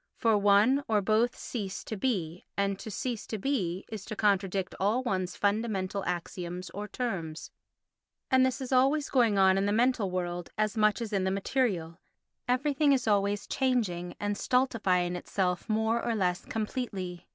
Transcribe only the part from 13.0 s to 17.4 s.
always changing and stultifying itself more or less completely.